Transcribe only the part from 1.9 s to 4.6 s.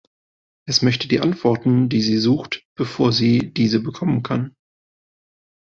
sie sucht, bevor sie diese bekommen kann.